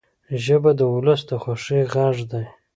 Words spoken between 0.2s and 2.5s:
ژبه د ولس د خوښۍ غږ دی